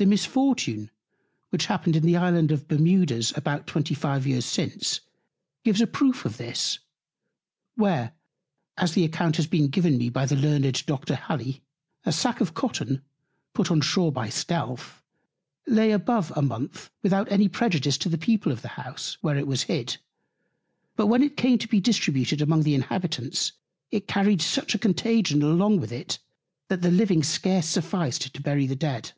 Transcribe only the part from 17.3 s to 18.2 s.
any Prejudice to the